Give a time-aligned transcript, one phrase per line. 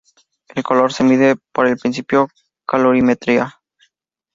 [0.55, 3.61] El calor se mide por el principio de calorimetría.